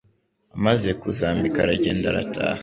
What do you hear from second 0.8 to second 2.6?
kuzambika aragenda arataha